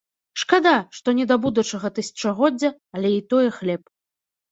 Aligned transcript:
Шкада, 0.43 0.71
што 0.99 1.13
не 1.19 1.25
да 1.31 1.35
будучага 1.43 1.91
тысячагоддзя, 1.97 2.71
але 2.95 3.13
і 3.17 3.21
тое 3.35 3.45
хлеб. 3.59 3.83